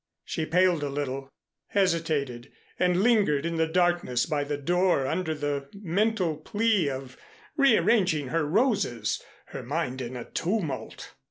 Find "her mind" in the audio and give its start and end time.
9.49-10.01